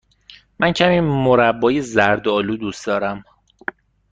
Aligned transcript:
من 0.59 0.71
کمی 0.73 0.99
مربای 0.99 1.81
زرد 1.81 2.27
آلو 2.27 2.57
دوست 2.57 2.85
دارم. 2.87 3.23